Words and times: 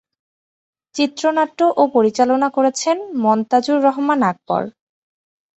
চিত্রনাট্য 0.95 1.59
ও 1.77 1.83
পরিচালনা 1.95 2.47
করেছেন 2.57 2.97
মনতাজুর 3.23 3.79
রহমান 3.87 4.19
আকবর। 4.31 4.61